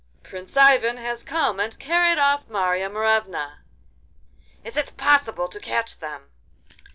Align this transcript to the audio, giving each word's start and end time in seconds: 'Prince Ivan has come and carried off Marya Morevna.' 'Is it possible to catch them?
'Prince 0.23 0.57
Ivan 0.57 0.97
has 0.97 1.23
come 1.23 1.59
and 1.59 1.77
carried 1.77 2.17
off 2.17 2.49
Marya 2.49 2.89
Morevna.' 2.89 3.59
'Is 4.63 4.75
it 4.75 4.97
possible 4.97 5.47
to 5.47 5.59
catch 5.59 5.99
them? 5.99 6.31